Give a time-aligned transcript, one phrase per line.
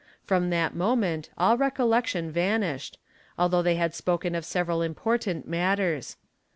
[0.23, 2.97] From that moment ll recollection vanished,
[3.37, 6.17] although they had spoken of several important "Matters.